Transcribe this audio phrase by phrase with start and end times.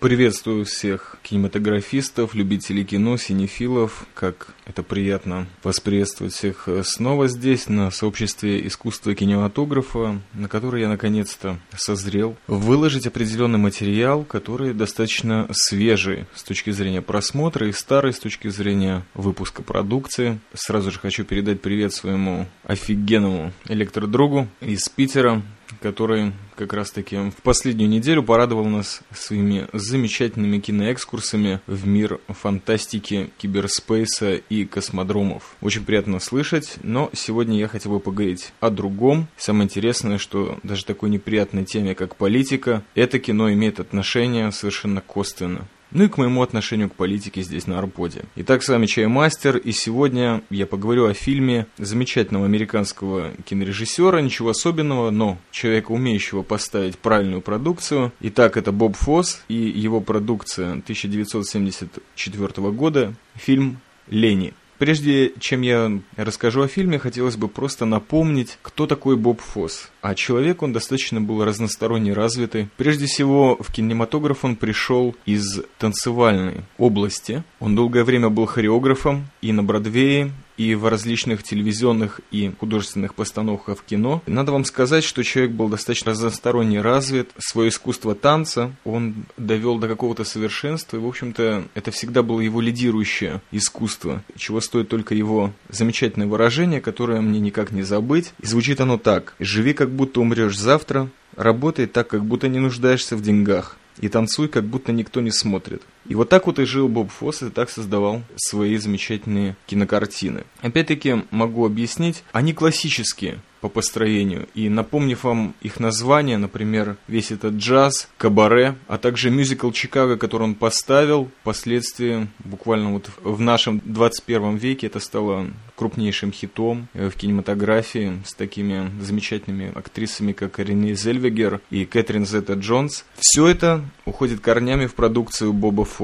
[0.00, 4.06] Приветствую всех кинематографистов, любителей кино, синефилов.
[4.14, 10.88] Как это приятно вас приветствовать всех снова здесь, на сообществе искусства кинематографа, на которое я
[10.88, 12.36] наконец-то созрел.
[12.46, 19.04] Выложить определенный материал, который достаточно свежий с точки зрения просмотра и старый с точки зрения
[19.14, 20.38] выпуска продукции.
[20.54, 25.42] Сразу же хочу передать привет своему офигенному электродругу из Питера,
[25.80, 34.34] который как раз-таки в последнюю неделю порадовал нас своими замечательными киноэкскурсами в мир фантастики, киберспейса
[34.34, 35.56] и космодромов.
[35.60, 39.28] Очень приятно слышать, но сегодня я хотел бы поговорить о другом.
[39.36, 45.66] Самое интересное, что даже такой неприятной теме, как политика, это кино имеет отношение совершенно косвенно
[45.90, 48.24] ну и к моему отношению к политике здесь на Арподе.
[48.36, 55.10] Итак, с вами Чаймастер, и сегодня я поговорю о фильме замечательного американского кинорежиссера, ничего особенного,
[55.10, 58.12] но человека, умеющего поставить правильную продукцию.
[58.20, 64.54] Итак, это Боб Фосс и его продукция 1974 года, фильм «Лени».
[64.78, 69.90] Прежде чем я расскажу о фильме, хотелось бы просто напомнить, кто такой Боб Фосс.
[70.00, 72.68] А человек он достаточно был разносторонне развитый.
[72.76, 77.42] Прежде всего, в кинематограф он пришел из танцевальной области.
[77.58, 83.78] Он долгое время был хореографом и на Бродвее, и в различных телевизионных и художественных постановках
[83.78, 84.22] в кино.
[84.26, 87.30] Надо вам сказать, что человек был достаточно разносторонне развит.
[87.38, 92.60] Свое искусство танца он довел до какого-то совершенства, и, в общем-то, это всегда было его
[92.60, 98.32] лидирующее искусство, чего стоит только его замечательное выражение, которое мне никак не забыть.
[98.42, 99.34] И звучит оно так.
[99.38, 104.48] «Живи, как будто умрешь завтра, работай так, как будто не нуждаешься в деньгах, и танцуй,
[104.48, 105.82] как будто никто не смотрит».
[106.08, 110.44] И вот так вот и жил Боб Фосс, и так создавал свои замечательные кинокартины.
[110.60, 114.48] Опять-таки могу объяснить, они классические по построению.
[114.54, 120.44] И напомнив вам их название, например, весь этот джаз, кабаре, а также мюзикл Чикаго, который
[120.44, 128.20] он поставил, впоследствии, буквально вот в нашем 21 веке, это стало крупнейшим хитом в кинематографии
[128.26, 133.04] с такими замечательными актрисами, как Рене Зельвегер и Кэтрин Зетта Джонс.
[133.16, 135.97] Все это уходит корнями в продукцию Боба Фосса.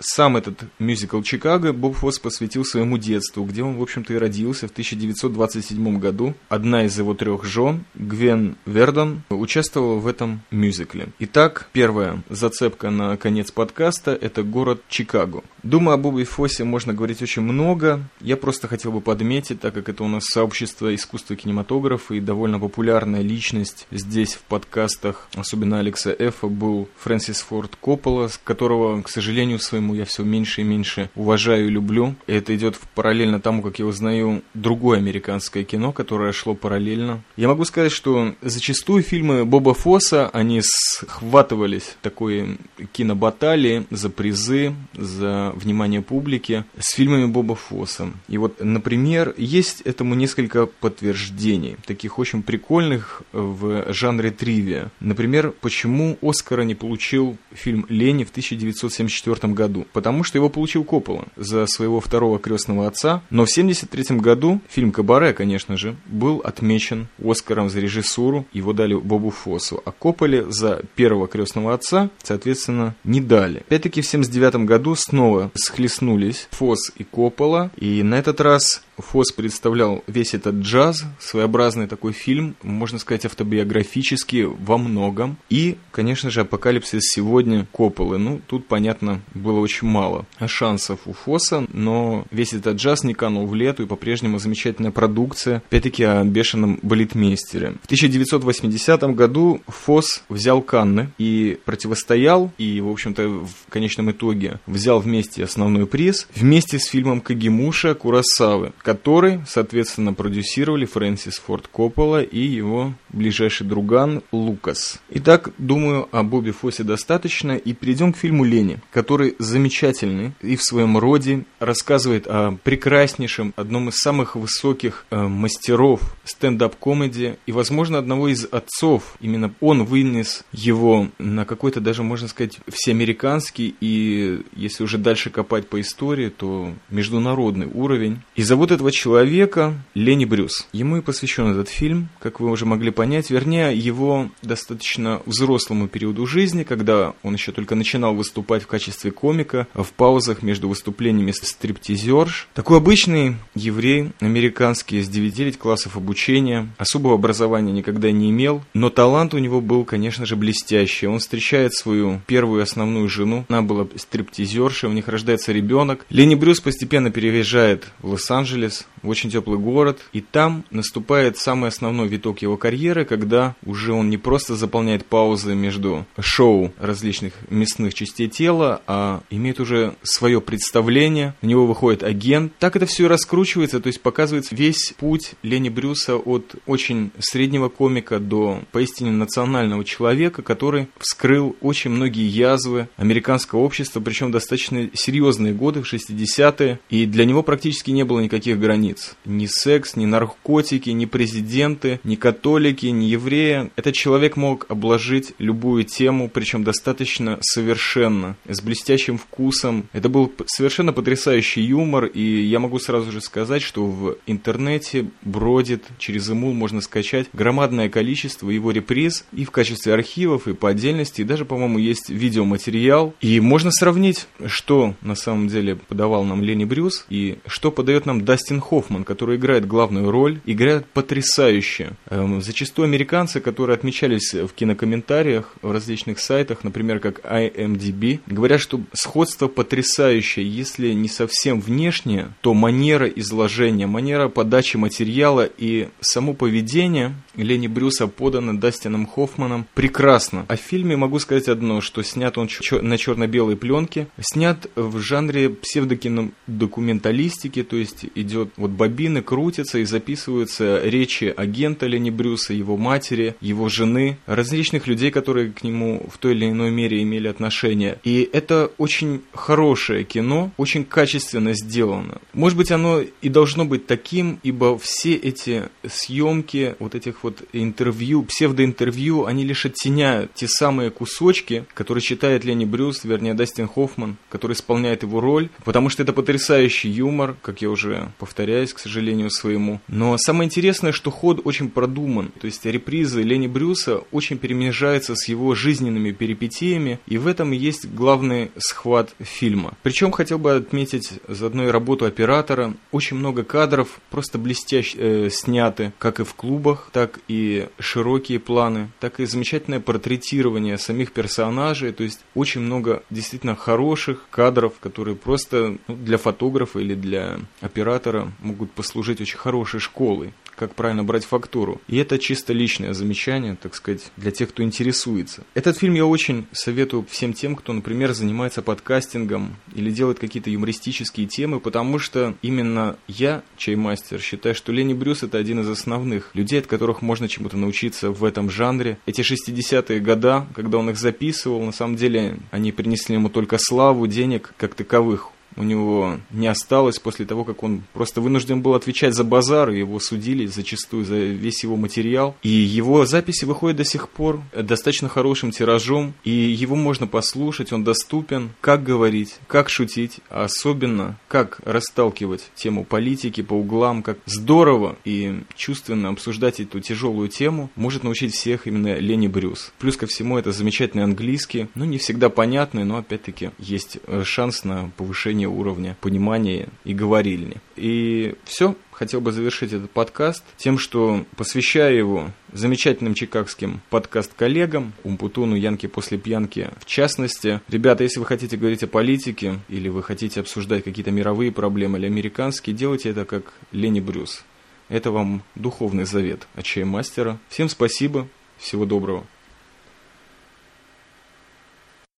[0.00, 4.66] Сам этот мюзикл Чикаго Боб Фосс посвятил своему детству, где он, в общем-то, и родился
[4.66, 6.34] в 1927 году.
[6.48, 11.08] Одна из его трех жен, Гвен Вердон, участвовала в этом мюзикле.
[11.20, 15.44] Итак, первая зацепка на конец подкаста– это город Чикаго.
[15.62, 18.00] Думаю, о Бобе Фоссе можно говорить очень много.
[18.20, 22.58] Я просто хотел бы подметить, так как это у нас сообщество искусства кинематографа и довольно
[22.58, 29.35] популярная личность здесь в подкастах, особенно Алекса Эфа, был Фрэнсис Форд Коппола, которого, к сожалению,
[29.36, 32.14] сожалению своему, я все меньше и меньше уважаю и люблю.
[32.26, 37.22] И это идет параллельно тому, как я узнаю другое американское кино, которое шло параллельно.
[37.36, 42.56] Я могу сказать, что зачастую фильмы Боба Фосса, они схватывались такой
[42.92, 48.08] кинобаталии за призы, за внимание публики с фильмами Боба Фосса.
[48.28, 54.90] И вот, например, есть этому несколько подтверждений, таких очень прикольных в жанре тривия.
[55.00, 60.84] Например, почему Оскара не получил фильм «Лени» в 1974 1974 году, потому что его получил
[60.84, 63.22] Коппола за своего второго крестного отца.
[63.30, 68.94] Но в 1973 году фильм «Кабаре», конечно же, был отмечен Оскаром за режиссуру, его дали
[68.94, 73.58] Бобу Фосу, а Копполе за первого крестного отца, соответственно, не дали.
[73.60, 80.02] Опять-таки в 1979 году снова схлестнулись Фос и Коппола, и на этот раз Фос представлял
[80.06, 85.36] весь этот джаз, своеобразный такой фильм, можно сказать, автобиографический во многом.
[85.50, 88.18] И, конечно же, апокалипсис сегодня Копполы.
[88.18, 93.46] Ну, тут, понятно, было очень мало шансов у Фоса, но весь этот джаз не канул
[93.46, 97.72] в лету, и по-прежнему замечательная продукция, опять-таки о бешеном балетмейстере.
[97.82, 105.00] В 1980 году Фос взял Канны и противостоял, и, в общем-то, в конечном итоге взял
[105.00, 112.38] вместе основной приз, вместе с фильмом Кагимуша Курасавы, который, соответственно, продюсировали Фрэнсис Форд Коппола и
[112.38, 115.00] его ближайший друган Лукас.
[115.10, 120.62] Итак, думаю, о Бобби Фоссе достаточно, и перейдем к фильму «Лени», который замечательный и в
[120.62, 128.28] своем роде рассказывает о прекраснейшем, одном из самых высоких э, мастеров стендап-комедии и, возможно, одного
[128.28, 129.16] из отцов.
[129.20, 135.68] Именно он вынес его на какой-то даже, можно сказать, всеамериканский и, если уже дальше копать
[135.68, 138.20] по истории, то международный уровень.
[138.36, 140.68] И зовут этого человека Лени Брюс.
[140.72, 146.26] Ему и посвящен этот фильм, как вы уже могли понять, вернее, его достаточно взрослому периоду
[146.26, 152.48] жизни, когда он еще только начинал выступать в качестве комика в паузах между выступлениями стриптизерш.
[152.54, 159.32] Такой обычный еврей, американский, с 9 классов обучения, особого образования никогда не имел, но талант
[159.32, 161.06] у него был, конечно же, блестящий.
[161.06, 166.04] Он встречает свою первую основную жену, она была стриптизерша, у них рождается ребенок.
[166.10, 168.65] Лени Брюс постепенно переезжает в Лос-Анджелес,
[169.02, 174.10] в очень теплый город, и там наступает самый основной виток его карьеры, когда уже он
[174.10, 181.34] не просто заполняет паузы между шоу различных мясных частей тела, а имеет уже свое представление,
[181.42, 182.52] у него выходит агент.
[182.58, 187.68] Так это все и раскручивается, то есть показывается весь путь Лени Брюса от очень среднего
[187.68, 195.52] комика до поистине национального человека, который вскрыл очень многие язвы американского общества, причем достаточно серьезные
[195.52, 199.16] годы, в 60-е, и для него практически не было никаких границ.
[199.24, 203.70] Ни секс, ни наркотики, ни президенты, ни католики, ни евреи.
[203.76, 209.88] Этот человек мог обложить любую тему, причем достаточно совершенно, с блестящим вкусом.
[209.92, 215.84] Это был совершенно потрясающий юмор, и я могу сразу же сказать, что в интернете бродит,
[215.98, 221.20] через ему можно скачать громадное количество его реприз и в качестве архивов, и по отдельности,
[221.20, 223.14] и даже, по-моему, есть видеоматериал.
[223.20, 228.24] И можно сравнить, что на самом деле подавал нам Лени Брюс и что подает нам
[228.24, 231.92] Дастин Хоффман, который играет главную роль, играет потрясающе.
[232.10, 238.80] Эм, зачастую американцы, которые отмечались в кинокомментариях, в различных сайтах, например, как IMDb, говорят, что
[238.92, 247.14] сходство потрясающее, если не совсем внешнее, то манера изложения, манера подачи материала и само поведение
[247.36, 250.46] Лени Брюса подано Дастином Хоффманом прекрасно.
[250.48, 252.48] О фильме могу сказать одно, что снят он
[252.82, 260.80] на черно-белой пленке, снят в жанре псевдокинодокументалистики, то есть идет вот бобины крутятся и записываются
[260.82, 266.32] речи агента Лени Брюса, его матери, его жены, различных людей, которые к нему в той
[266.32, 267.98] или иной мере имели отношение.
[268.04, 272.20] И это очень хорошее кино, очень качественно сделано.
[272.32, 278.22] Может быть, оно и должно быть таким, ибо все эти съемки вот этих вот интервью,
[278.22, 284.52] псевдоинтервью, они лишь оттеняют те самые кусочки, которые читает Лени Брюс, вернее, Дастин Хоффман, который
[284.52, 289.80] исполняет его роль, потому что это потрясающий юмор, как я уже повторяюсь, к сожалению, своему.
[289.88, 295.28] Но самое интересное, что ход очень продуман, то есть репризы Лени Брюса очень перемежаются с
[295.28, 299.76] его жизненными перипетиями, и в этом есть главный схват фильма.
[299.82, 302.74] Причем хотел бы отметить заодно и работу оператора.
[302.92, 308.90] Очень много кадров просто блестяще э, сняты, как и в клубах, так и широкие планы,
[309.00, 315.78] так и замечательное портретирование самих персонажей, то есть очень много действительно хороших кадров, которые просто
[315.88, 321.80] ну, для фотографа или для оператора могут послужить очень хорошей школой как правильно брать фактуру.
[321.88, 325.44] И это чисто личное замечание, так сказать, для тех, кто интересуется.
[325.54, 331.26] Этот фильм я очень советую всем тем, кто, например, занимается подкастингом или делает какие-то юмористические
[331.26, 336.60] темы, потому что именно я, чаймастер, считаю, что Лени Брюс это один из основных людей,
[336.60, 338.98] от которых можно чему-то научиться в этом жанре.
[339.06, 344.06] Эти 60-е года, когда он их записывал, на самом деле они принесли ему только славу,
[344.06, 349.14] денег как таковых у него не осталось после того, как он просто вынужден был отвечать
[349.14, 352.36] за базар, и его судили зачастую за весь его материал.
[352.42, 357.84] И его записи выходят до сих пор достаточно хорошим тиражом, и его можно послушать, он
[357.84, 364.96] доступен, как говорить, как шутить, а особенно как расталкивать тему политики по углам, как здорово
[365.04, 369.72] и чувственно обсуждать эту тяжелую тему, может научить всех именно Лени Брюс.
[369.78, 374.64] Плюс ко всему это замечательный английский, ну не всегда понятный, но опять-таки есть э, шанс
[374.64, 377.56] на повышение повышение уровня понимания и говорильни.
[377.76, 385.56] И все, хотел бы завершить этот подкаст тем, что посвящаю его замечательным чикагским подкаст-коллегам, Умпутуну,
[385.56, 387.60] Янки после пьянки в частности.
[387.68, 392.06] Ребята, если вы хотите говорить о политике, или вы хотите обсуждать какие-то мировые проблемы или
[392.06, 394.44] американские, делайте это как Лени Брюс.
[394.88, 397.38] Это вам духовный завет от чаймастера.
[397.48, 399.26] Всем спасибо, всего доброго.